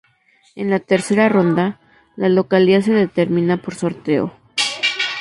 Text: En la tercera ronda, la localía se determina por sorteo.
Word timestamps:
En 0.55 0.71
la 0.71 0.79
tercera 0.79 1.29
ronda, 1.29 1.79
la 2.15 2.27
localía 2.27 2.81
se 2.81 2.91
determina 2.91 3.57
por 3.61 3.75
sorteo. 3.75 4.33